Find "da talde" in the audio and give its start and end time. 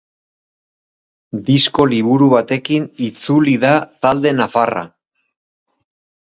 3.65-4.33